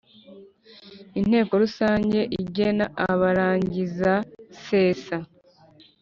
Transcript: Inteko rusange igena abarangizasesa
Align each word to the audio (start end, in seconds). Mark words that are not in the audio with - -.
Inteko 1.19 1.53
rusange 1.63 2.19
igena 2.41 2.85
abarangizasesa 3.09 5.17